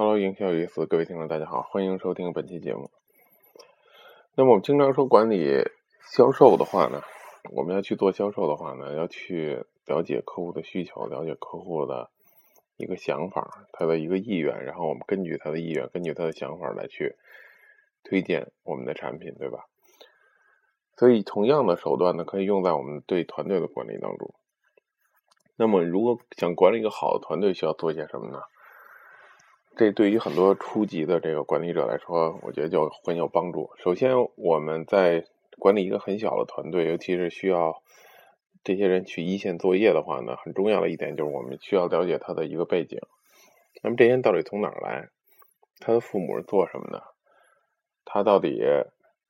[0.00, 2.90] Hello，营销有意思，各位听众大家好，欢迎收听本期节目。
[4.34, 5.68] 那么我们经常说管理
[6.10, 7.02] 销售的话呢，
[7.54, 12.08] 我们要去做销售的话呢，要去了解客户的需求，了解客户的
[12.78, 17.16] 一个想法，他的一个意愿，然后我们根据他的意愿，根据他的想法来去
[18.02, 19.66] 推荐我们的产品，对吧？
[20.96, 24.34] 所以同样的手段呢，可以用在我们对团队的管理当中。
[25.56, 28.40] 那么，如果想管理一个好的团队，需要做些什么呢？
[29.76, 33.70] 这对于很多初级的这个管理者来说，我觉得就很有帮助。
[33.78, 35.24] 首先，我们在
[35.58, 37.82] 管理一个很小的团队，尤其是需要
[38.62, 42.98] 这些人去一线作业的话呢，很重要的一点就是我们需要了解他的一个背景。
[43.82, 45.08] 那么这些人到底从哪儿来？
[45.78, 47.02] 他的父母是做什么的？
[48.04, 48.60] 他到底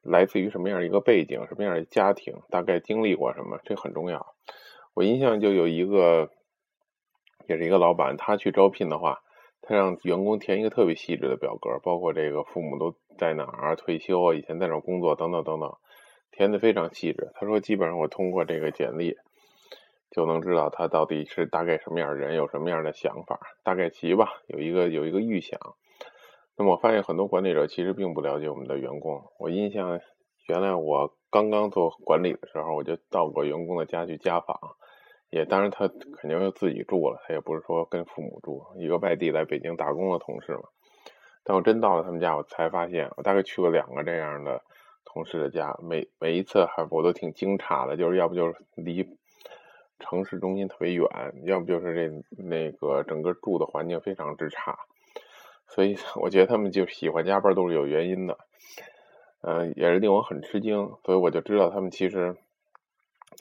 [0.00, 1.46] 来自于什么样一个背景？
[1.46, 2.40] 什么样的家庭？
[2.48, 3.58] 大概经历过什么？
[3.64, 4.34] 这很重要。
[4.94, 6.30] 我印象就有一个，
[7.46, 9.20] 也是一个老板，他去招聘的话，
[9.68, 15.76] 他让员工填一个特别细致的表格，包括这个父母都在哪儿、退休啊、以前在哪儿工作等等等等，
[16.30, 17.30] 填的非常细致。
[17.34, 19.18] 他说，基本上我通过这个简历
[20.10, 25.60] 就能知道他到底是大概什么样的人，有什么样的想法，大概齐吧，有一个有一个预想。
[26.56, 29.22] 那么我发现很多管理者其实并不了解我们的员工。
[29.38, 30.00] 我印象
[30.46, 34.58] 原来我刚刚做管理的时候，我就到过员工的家去家访。
[35.30, 38.64] 也当然，他肯定是自己住了，他也不是说跟父母住。
[38.76, 40.62] 一个外地来北京打工的同事嘛，
[41.44, 44.62] 但我真到了他们家，我才发现，我大概去过两个这样的
[45.04, 49.06] 同事的家，每每一次还我都挺惊诧的，就是要不就是离
[49.98, 51.06] 城市中心特别远，
[51.44, 54.78] 要不就是这那个整个住的环境非常之差，
[55.66, 58.38] 所以我觉得他们就喜欢加班都是有原因的，
[59.42, 62.34] 嗯，也是令我很吃惊，所以我就知道他们其实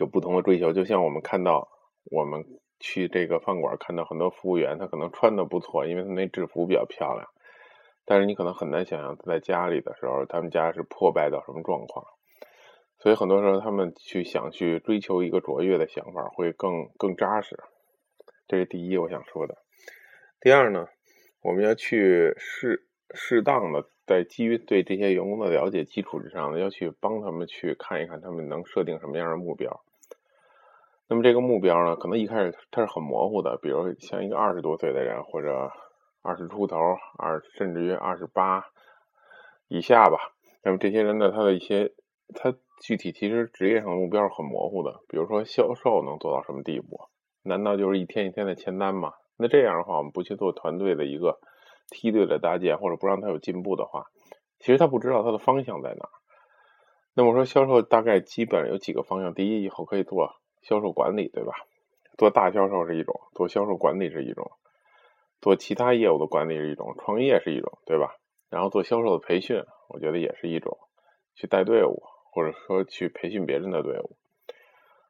[0.00, 1.68] 有不同的追求，就像我们看到。
[2.10, 2.44] 我们
[2.80, 7.28] 去这个饭馆看到很多服务员，他可能穿的不错，因为他那制服比较漂亮。
[8.04, 12.06] 但是你可能很难想象他在家里的时候，他们家是破败到什么状况。
[12.98, 17.58] 所以很多时候他们去想去追求一个卓越的想法，会更更扎实。
[18.46, 19.58] 这是第一我想说的。
[20.40, 20.86] 第二呢，
[21.42, 29.82] 我们要去适适当的在基于对这些员工的了解基础之上，要去帮他们去看一看他们能设定什么样的目标。
[31.08, 35.70] 那么这个目标呢，可能一开始它是很模糊的，比如像一个二十多岁的人，或者
[36.22, 36.76] 二十出头，
[37.18, 38.64] 二甚至于二十八
[39.68, 40.18] 以下吧。
[40.64, 41.92] 那么这些人呢，他的一些
[42.34, 42.52] 他
[42.82, 46.98] 具体其实职业上的目标是很模糊的，比如说销售能做到什么地步？
[47.44, 49.12] 难道就是一天一天的签单吗？
[49.36, 51.38] 那这样的话，我们不去做团队的一个
[51.88, 54.06] 梯队的搭建，或者不让他有进步的话，
[54.58, 56.08] 其实他不知道他的方向在哪。
[57.14, 60.34] 那么说销售大概基本有几个方向，第一，以后可以做。
[60.62, 61.52] 销售管理对吧？
[62.18, 64.50] 做大销售是一种，做销售管理是一种，
[65.42, 68.16] 做其他业务的管理是一种，创业是一种，对吧？
[68.48, 70.78] 然后做销售的培训，我觉得也是一种，
[71.34, 72.02] 去带队伍，
[72.32, 74.16] 或者说去培训别人的队伍。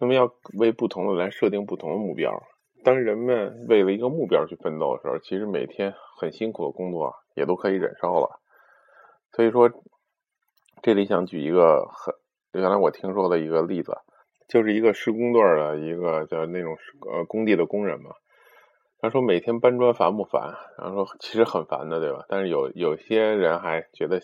[0.00, 2.42] 那么要为不同的来设定不同的目标。
[2.84, 8.40] 当人们为了一个目标去奋斗的时候，其实每天很辛苦的工作也都可以忍受了。
[9.32, 9.70] 所以说，
[10.82, 12.14] 这里想举一个很
[12.60, 13.98] 原来我听说的一个例子。
[14.48, 16.76] 就是一个施工队的一个叫那种
[17.12, 18.12] 呃工地的工人嘛，
[18.98, 20.56] 他说每天搬砖烦不烦？
[20.78, 22.24] 然后说其实很烦的，对吧？
[22.28, 24.20] 但是有有些人还觉得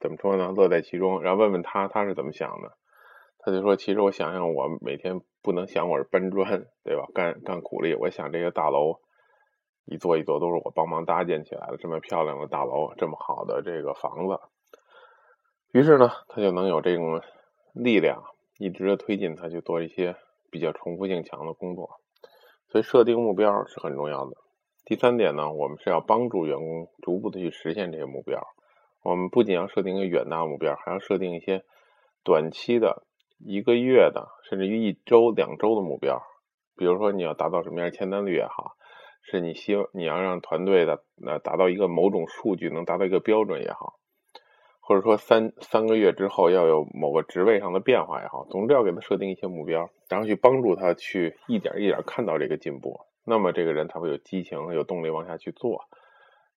[0.00, 0.52] 怎么说呢？
[0.52, 1.22] 乐在其中。
[1.22, 2.72] 然后问问他他是怎么想的，
[3.38, 7.06] 他就说：其实我想想，我每天不能想我是搬砖，对吧？
[7.14, 8.98] 干干苦力，我想这个大楼
[9.84, 14.40] 一座一座都是我帮忙搭建起来的，这么漂亮的大楼，这么好的这个房子。
[15.72, 17.22] 于是呢，他就能有这种
[17.72, 18.24] 力量。
[18.58, 20.16] 一直的推进他去做一些
[20.50, 22.00] 比较重复性强的工作，
[22.68, 24.36] 所以设定目标是很重要的。
[24.84, 28.46] 第三点呢，我们是要帮助员工逐步的去实现这些目标。
[29.02, 31.64] 我们不仅要设定一个远大目标，还要设定一些
[32.22, 33.06] 短期的、
[33.38, 36.22] 一个月的，甚至于一周、两周的目标。
[36.76, 38.72] 比如说，你要达到什么样的签单率也好，
[39.22, 43.94] 是你希望你要让团队的呃达到一个某种数据能达到一个标准也好。
[44.86, 53.00] 或者说三三个月之后要有某个职位上的变化也好，总之要给他设定一些目标，然后去帮助他去一点一点看到这个进步。
[53.24, 55.88] 那么这个人他会有激情、有动力往下去做。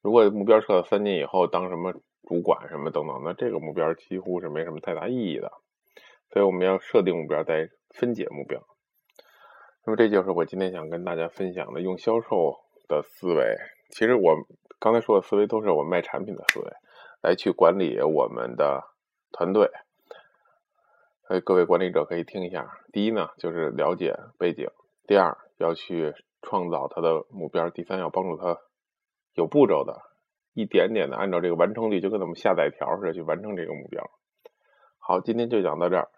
[0.01, 1.93] 如果目标设到三年以后当什么
[2.27, 5.49] 主管什么等等，那这个目标几乎是没什么太大意义的。
[6.33, 8.61] 所以我们要设定目标，再分解目标。
[9.85, 12.57] 那么这就是我今天想跟大家分享的，用销售
[12.89, 13.55] 的思维。
[13.89, 14.35] 其实我
[14.79, 16.69] 刚才说的思维都是我卖产品的思维。
[17.21, 18.83] 来去管理我们的
[19.31, 19.71] 团队，
[21.27, 22.79] 所以各位管理者可以听一下。
[22.93, 24.69] 第一呢，就是了解背景；
[25.07, 28.57] 第二，要去创造他的目标；第三，要帮助他
[29.33, 30.01] 有步骤的
[30.53, 34.09] 一点点的按照这个完成率，就跟咱们下载条似的去完成这个目标。
[34.99, 36.09] 好，今天就讲到这儿。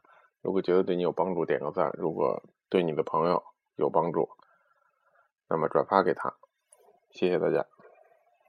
[0.42, 3.44] 如果觉得对你有帮助，点个赞；如果对你的朋友
[3.76, 4.30] 有帮助，
[5.50, 6.36] 那么转发给他。
[7.12, 7.66] 谢谢大家。